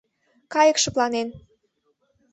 Кайык 0.53 0.77
шыпланен. 0.83 1.29